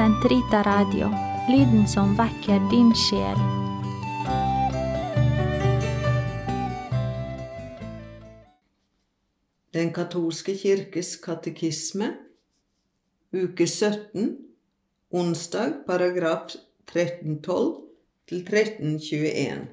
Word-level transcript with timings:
Sentrita 0.00 0.62
Radio, 0.62 1.10
lyden 1.48 1.88
som 1.88 2.14
vekker 2.16 2.62
din 2.70 2.88
sjel. 2.96 3.40
Den 9.76 9.92
katolske 9.92 10.54
kirkes 10.56 11.10
katekisme, 11.20 12.08
uke 13.36 13.68
17, 13.68 14.38
onsdag, 15.12 15.84
paragraf 15.84 16.56
1312 16.88 17.76
til 18.24 18.40
1321. 18.40 19.68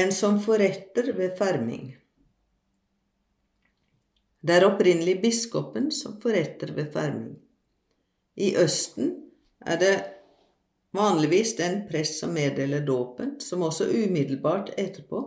Den 0.00 0.16
som 0.16 0.40
forretter 0.40 1.12
ved 1.20 1.36
ferming. 1.36 1.92
Det 4.40 4.60
er 4.62 4.70
opprinnelig 4.72 5.20
biskopen 5.28 5.92
som 5.92 6.16
forretter 6.24 6.72
ved 6.72 6.88
ferming. 6.96 7.42
I 8.36 8.54
Østen 8.56 9.14
er 9.66 9.78
det 9.78 9.94
vanligvis 10.96 11.56
den 11.56 11.82
prest 11.88 12.20
som 12.20 12.32
meddeler 12.36 12.84
dåpen, 12.86 13.40
som 13.40 13.62
også 13.62 13.88
umiddelbart 13.88 14.72
etterpå 14.78 15.24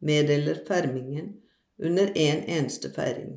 meddeler 0.00 0.62
fermingen 0.68 1.34
under 1.78 2.12
en 2.14 2.42
eneste 2.48 2.92
feiring. 2.92 3.36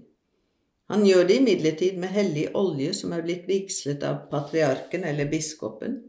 Han 0.89 1.05
gjør 1.05 1.27
det 1.27 1.35
imidlertid 1.41 1.97
med 2.01 2.09
hellig 2.09 2.47
olje 2.57 2.93
som 2.97 3.11
er 3.13 3.21
blitt 3.21 3.45
vigslet 3.47 4.03
av 4.03 4.23
patriarken 4.31 5.03
eller 5.05 5.29
biskopen, 5.29 5.99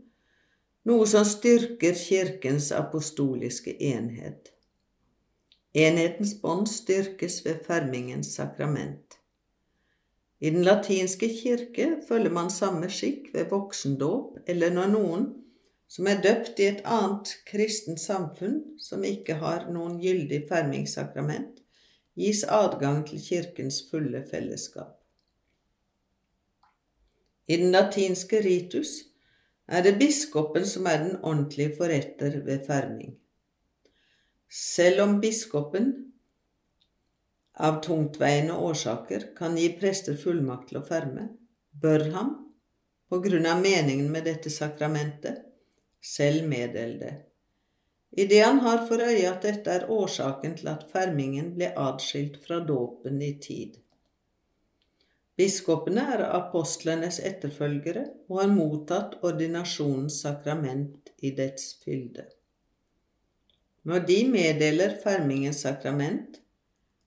noe 0.88 1.05
som 1.06 1.27
styrker 1.28 1.98
kirkens 1.98 2.70
apostoliske 2.72 3.74
enhet. 3.91 4.55
Enhetens 5.77 6.33
bånd 6.41 6.66
styrkes 6.70 7.42
ved 7.45 7.61
fermingens 7.66 8.33
sakrament. 8.38 9.20
I 10.40 10.50
den 10.50 10.64
latinske 10.64 11.28
kirke 11.28 11.98
følger 12.08 12.33
man 12.33 12.48
samme 12.50 12.88
skikk 12.88 13.28
ved 13.34 13.50
voksendåp 13.50 14.38
eller 14.48 14.72
når 14.72 14.92
noen 14.94 15.27
som 15.91 16.06
er 16.06 16.22
døpt 16.22 16.60
i 16.62 16.69
et 16.70 16.84
annet 16.86 17.32
kristent 17.50 18.00
samfunn 18.00 18.60
som 18.78 19.05
ikke 19.05 19.36
har 19.42 19.66
noen 19.74 19.98
gyldig 20.00 20.44
fermingssakrament, 20.48 21.58
gis 22.16 22.44
adgang 22.47 23.02
til 23.08 23.20
kirkens 23.20 23.82
fulle 23.91 24.22
fellesskap. 24.30 24.97
I 27.50 27.58
den 27.58 27.75
latinske 27.75 28.41
ritus 28.47 28.94
er 29.66 29.82
det 29.82 29.98
biskopen 29.98 30.66
som 30.66 30.86
er 30.86 31.02
den 31.02 31.16
ordentlige 31.20 31.75
forretter 31.77 32.38
ved 32.47 32.62
ferming. 32.66 33.16
Selv 34.50 35.02
om 35.02 35.19
biskopen 35.20 36.09
av 37.69 37.80
tungtveiende 37.84 38.56
årsaker 38.56 39.30
kan 39.36 39.56
gi 39.58 39.69
prester 39.80 40.19
fullmakt 40.19 40.70
til 40.70 40.80
å 40.80 40.86
ferme, 40.86 41.30
bør 41.70 42.06
han, 42.14 42.36
på 43.11 43.19
grunn 43.25 43.48
av 43.50 43.62
meningen 43.62 44.11
med 44.12 44.28
dette 44.28 44.53
sakramentet, 44.53 45.42
selv 46.00 46.47
meddele 46.48 46.97
det 47.00 47.16
idet 48.11 48.44
han 48.44 48.58
har 48.61 48.86
for 48.88 49.03
øye 49.03 49.28
at 49.31 49.44
dette 49.47 49.70
er 49.70 49.91
årsaken 49.91 50.56
til 50.58 50.72
at 50.72 50.88
fermingen 50.91 51.53
ble 51.55 51.70
adskilt 51.78 52.41
fra 52.47 52.58
dåpen 52.66 53.22
i 53.22 53.33
tid. 53.42 53.77
Biskopene 55.38 56.03
er 56.16 56.25
apostlenes 56.27 57.20
etterfølgere 57.25 58.03
og 58.28 58.42
har 58.42 58.50
mottatt 58.53 59.16
ordinasjonens 59.25 60.19
sakrament 60.27 61.14
i 61.22 61.31
dets 61.36 61.72
fylde. 61.84 62.27
Når 63.88 64.05
de 64.11 64.19
meddeler 64.28 64.98
fermingens 65.00 65.62
sakrament, 65.64 66.39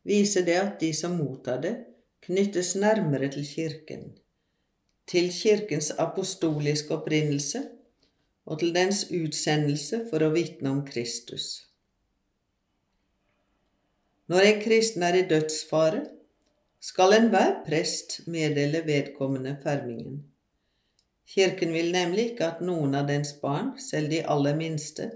viser 0.08 0.46
det 0.48 0.58
at 0.60 0.80
de 0.80 0.92
som 0.96 1.16
mottar 1.18 1.62
det, 1.64 1.74
knyttes 2.24 2.76
nærmere 2.80 3.30
til 3.32 3.46
Kirken, 3.48 4.04
til 5.08 5.30
Kirkens 5.32 5.92
apostoliske 6.00 6.96
opprinnelse 6.96 7.64
og 8.46 8.60
til 8.60 8.74
dens 8.76 9.06
utsendelse 9.12 10.06
for 10.10 10.24
å 10.24 10.32
vitne 10.36 10.72
om 10.72 10.84
Kristus. 10.88 11.48
Når 14.32 14.50
en 14.50 14.62
kristen 14.64 15.04
er 15.04 15.20
i 15.20 15.26
dødsfare, 15.28 16.06
skal 16.84 17.16
enhver 17.16 17.58
prest 17.68 18.22
meddele 18.28 18.84
vedkommende 18.88 19.58
fermingen. 19.64 20.22
Kirken 21.28 21.72
vil 21.74 21.92
nemlig 21.92 22.32
ikke 22.32 22.48
at 22.52 22.64
noen 22.64 22.96
av 23.00 23.08
dens 23.08 23.32
barn, 23.40 23.74
selv 23.80 24.12
de 24.12 24.20
aller 24.28 24.56
minste, 24.60 25.10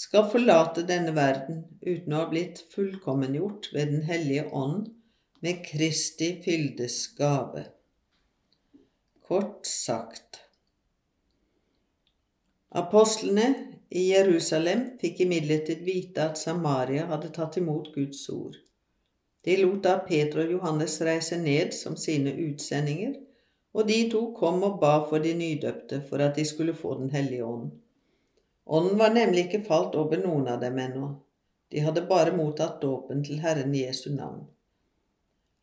skal 0.00 0.30
forlate 0.32 0.86
denne 0.88 1.12
verden 1.16 1.64
uten 1.82 2.14
å 2.14 2.22
ha 2.22 2.28
blitt 2.30 2.62
fullkommengjort 2.72 3.68
ved 3.74 3.90
Den 3.92 4.06
hellige 4.08 4.46
ånd 4.56 4.86
med 5.44 5.60
Kristi 5.66 6.30
fyldes 6.44 7.02
gave. 7.18 7.66
Kort 9.28 9.68
sagt 9.68 10.40
Apostlene 12.80 13.46
i 13.90 14.06
Jerusalem 14.12 14.86
fikk 15.02 15.20
imidlertid 15.26 15.84
vite 15.84 16.24
at 16.30 16.40
Samaria 16.40 17.04
hadde 17.10 17.32
tatt 17.36 17.58
imot 17.60 17.92
Guds 17.94 18.22
ord. 18.32 18.56
De 19.44 19.56
lot 19.60 19.82
da 19.84 19.98
Peter 20.06 20.44
og 20.44 20.54
Johannes 20.54 20.96
reise 21.04 21.36
ned 21.40 21.74
som 21.76 21.96
sine 21.98 22.32
utsendinger, 22.46 23.18
og 23.74 23.88
de 23.88 24.00
to 24.12 24.24
kom 24.36 24.62
og 24.66 24.80
ba 24.80 24.96
for 25.10 25.22
de 25.24 25.36
nydøpte 25.36 26.00
for 26.08 26.22
at 26.24 26.40
de 26.40 26.46
skulle 26.46 26.74
få 26.74 26.96
Den 27.02 27.10
hellige 27.12 27.44
ånd. 27.44 27.70
Ånden 28.66 28.98
var 28.98 29.14
nemlig 29.14 29.46
ikke 29.46 29.64
falt 29.66 29.94
over 29.98 30.20
noen 30.22 30.48
av 30.48 30.60
dem 30.60 30.78
ennå. 30.78 31.08
De 31.70 31.80
hadde 31.84 32.06
bare 32.06 32.34
mottatt 32.36 32.80
dåpen 32.82 33.22
til 33.24 33.40
Herren 33.44 33.74
Jesu 33.74 34.10
navn. 34.14 34.44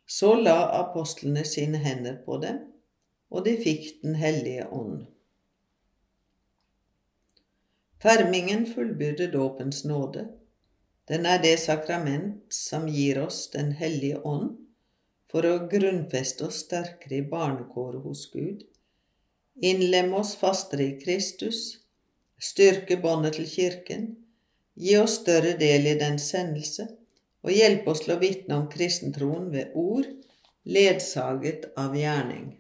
Så 0.08 0.34
la 0.40 0.56
apostlene 0.80 1.44
sine 1.46 1.80
hender 1.84 2.22
på 2.25 2.40
dem, 2.44 2.59
og 3.30 3.44
de 3.46 3.57
fikk 3.59 4.02
Den 4.03 4.16
hellige 4.16 4.68
ånd. 4.72 5.06
Fermingen 8.00 8.66
fullbyrder 8.74 9.31
dåpens 9.31 9.84
nåde. 9.86 10.28
Den 11.07 11.25
er 11.25 11.41
det 11.44 11.57
sakrament 11.59 12.53
som 12.53 12.88
gir 12.88 13.19
oss 13.24 13.47
Den 13.52 13.72
hellige 13.72 14.22
ånd 14.24 14.56
for 15.31 15.44
å 15.47 15.68
grunnfeste 15.72 16.47
oss 16.47 16.62
sterkere 16.63 17.19
i 17.19 17.28
barnekåret 17.31 18.03
hos 18.03 18.28
Gud, 18.31 18.63
innlemme 19.59 20.22
oss 20.22 20.36
fastere 20.40 20.86
i 20.86 21.00
Kristus, 21.02 21.81
styrke 22.40 22.98
båndet 23.02 23.38
til 23.38 23.50
Kirken, 23.50 24.08
gi 24.78 24.96
oss 25.02 25.20
større 25.24 25.56
del 25.58 25.88
i 25.90 25.98
den 26.00 26.20
sendelse 26.22 26.88
og 27.46 27.53
hjelpe 27.53 27.94
oss 27.94 28.03
til 28.06 28.16
å 28.16 28.22
vitne 28.22 28.58
om 28.59 28.68
kristentroen 28.72 29.50
ved 29.53 29.75
ord, 29.78 30.08
ledsaget 30.68 31.70
av 31.80 31.96
gjerning. 31.98 32.52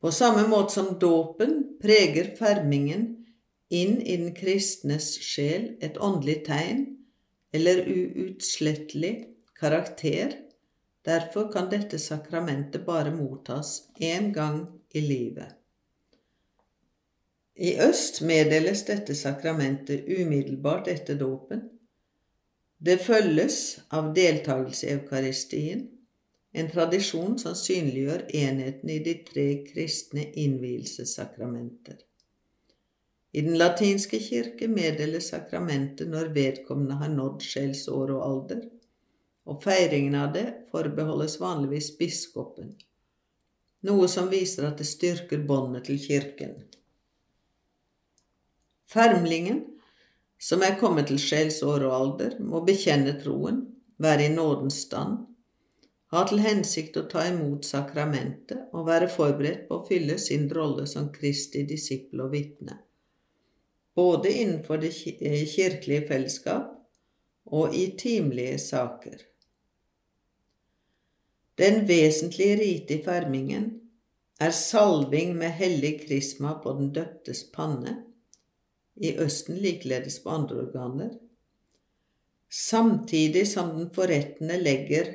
På 0.00 0.12
samme 0.12 0.46
måte 0.48 0.78
som 0.78 0.94
dåpen 1.00 1.56
preger 1.80 2.30
fermingen 2.38 3.08
inn 3.68 3.98
i 4.00 4.16
den 4.16 4.32
kristnes 4.36 5.12
sjel 5.24 5.74
et 5.84 5.98
åndelig 6.00 6.40
tegn 6.46 6.84
eller 7.52 7.82
uutslettelig 7.84 9.14
karakter. 9.60 10.36
Derfor 11.04 11.48
kan 11.52 11.70
dette 11.72 11.98
sakramentet 12.00 12.84
bare 12.86 13.12
mottas 13.14 13.90
én 14.00 14.32
gang 14.32 14.66
i 14.92 15.04
livet. 15.04 15.59
I 17.60 17.74
øst 17.84 18.22
meddeles 18.24 18.86
dette 18.88 19.14
sakramentet 19.14 20.06
umiddelbart 20.08 20.86
etter 20.88 21.18
dåpen. 21.20 21.60
Det 22.80 22.96
følges 23.04 23.80
av 23.92 24.14
deltakelse 24.16 24.86
i 24.86 24.94
eukaristien, 24.94 25.82
en 26.56 26.70
tradisjon 26.72 27.36
som 27.38 27.54
synliggjør 27.54 28.24
enheten 28.34 28.94
i 28.94 28.96
de 29.04 29.14
tre 29.28 29.44
kristne 29.66 30.24
innvielsessakramenter. 30.40 32.00
I 33.32 33.44
den 33.44 33.60
latinske 33.60 34.18
kirke 34.24 34.68
meddeles 34.68 35.28
sakramentet 35.34 36.08
når 36.08 36.32
vedkommende 36.34 36.96
har 37.04 37.12
nådd 37.12 37.44
skjellsår 37.44 38.16
og 38.16 38.24
alder, 38.30 38.64
og 39.44 39.60
feiringen 39.62 40.16
av 40.16 40.32
det 40.32 40.48
forbeholdes 40.72 41.36
vanligvis 41.44 41.92
biskopen, 42.00 42.72
noe 43.84 44.08
som 44.08 44.32
viser 44.32 44.72
at 44.72 44.80
det 44.80 44.88
styrker 44.88 45.44
båndet 45.44 45.90
til 45.92 46.00
kirken. 46.00 46.56
Fermlingen, 48.90 49.64
som 50.40 50.64
er 50.66 50.78
kommet 50.80 51.10
til 51.10 51.20
sjelsår 51.22 51.86
og 51.86 51.96
alder, 51.96 52.36
må 52.40 52.64
bekjenne 52.66 53.14
troen, 53.22 53.62
være 54.00 54.26
i 54.26 54.34
nådens 54.34 54.82
stand, 54.86 55.18
ha 56.10 56.26
til 56.26 56.42
hensikt 56.42 56.96
å 56.98 57.06
ta 57.10 57.26
imot 57.30 57.68
sakramentet 57.68 58.72
og 58.74 58.88
være 58.88 59.10
forberedt 59.12 59.66
på 59.68 59.78
å 59.78 59.86
fylle 59.86 60.18
sin 60.18 60.48
rolle 60.50 60.88
som 60.90 61.12
Kristi 61.14 61.62
disippel 61.68 62.24
og 62.24 62.32
vitne 62.34 62.80
både 64.00 64.32
innenfor 64.32 64.76
det 64.76 64.92
eh, 65.20 65.46
kirkelige 65.46 66.06
fellesskap 66.08 66.70
og 67.44 67.74
i 67.74 67.90
timelige 67.98 68.58
saker. 68.58 69.18
Den 71.58 71.82
vesentlige 71.88 72.56
rite 72.56 72.96
i 72.96 73.02
fermingen 73.04 73.66
er 74.40 74.54
salving 74.56 75.34
med 75.36 75.52
hellig 75.52 75.98
krisma 76.06 76.54
på 76.62 76.72
den 76.78 76.94
døptes 76.96 77.42
panne, 77.52 77.96
i 79.00 79.14
Østen 79.18 79.56
likeledes 79.56 80.20
på 80.20 80.30
andre 80.36 80.60
organer, 80.66 81.10
samtidig 82.50 83.46
som 83.48 83.72
den 83.78 83.88
forrettende 83.94 84.58
legger 84.60 85.12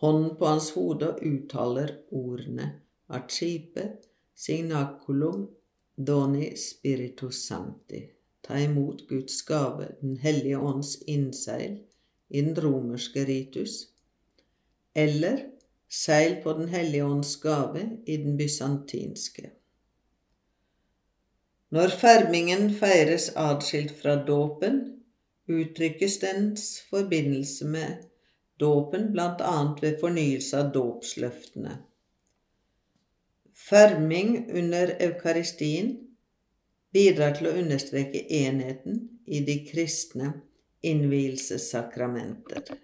hånden 0.00 0.36
på 0.38 0.46
hans 0.46 0.70
hode 0.76 1.12
og 1.12 1.24
uttaler 1.26 1.92
ordene 2.14 2.68
«Archipe, 3.08 3.84
signaculum 4.34 5.48
doni 5.98 6.52
spiritus 6.56 7.42
sancti. 7.48 8.04
Ta 8.44 8.58
imot 8.62 9.02
Guds 9.08 9.42
gave, 9.42 9.88
Den 10.00 10.16
hellige 10.16 10.58
ånds 10.58 10.96
innseil, 11.06 11.80
i 12.30 12.40
den 12.40 12.54
romerske 12.56 13.24
ritus, 13.26 13.88
eller 14.94 15.38
seil 15.88 16.38
på 16.42 16.52
Den 16.52 16.68
hellige 16.68 17.04
ånds 17.04 17.36
gave 17.36 17.98
i 18.06 18.16
den 18.16 18.36
bysantinske. 18.36 19.50
Når 21.68 21.92
fermingen 22.00 22.70
feires 22.80 23.26
adskilt 23.36 23.90
fra 24.00 24.14
dåpen, 24.24 24.78
uttrykkes 25.52 26.14
dens 26.22 26.62
forbindelse 26.88 27.68
med 27.68 28.06
dåpen 28.60 29.10
bl.a. 29.12 29.56
ved 29.82 29.98
fornyelse 30.00 30.62
av 30.62 30.70
dåpsløftene. 30.72 31.76
Ferming 33.68 34.46
under 34.56 34.94
eukaristien 34.96 35.92
bidrar 36.94 37.36
til 37.36 37.50
å 37.50 37.56
understreke 37.60 38.24
enheten 38.40 39.02
i 39.26 39.42
de 39.44 39.58
kristne 39.68 40.32
innvielsessakramenter. 40.88 42.78